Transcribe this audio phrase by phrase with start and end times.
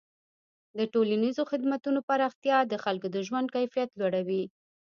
[0.77, 4.43] د ټولنیزو خدمتونو پراختیا د خلکو د ژوند کیفیت لوړوي.